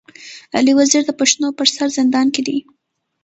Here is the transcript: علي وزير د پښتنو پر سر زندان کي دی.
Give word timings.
علي 0.55 0.73
وزير 0.79 1.01
د 1.07 1.11
پښتنو 1.19 1.47
پر 1.57 1.67
سر 1.75 1.89
زندان 1.97 2.27
کي 2.35 2.41
دی. 2.47 2.57